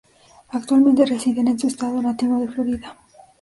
Actualmente 0.49 1.05
residen 1.05 1.47
en 1.47 1.59
su 1.59 1.67
estado 1.67 2.01
nativo 2.01 2.39
de 2.41 2.47
Florida. 2.47 2.97